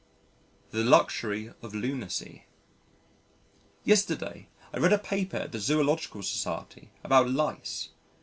[0.71, 2.45] The Luxury of Lunacy
[3.83, 7.89] Yesterday, I read a paper at the Zoological Society about lice.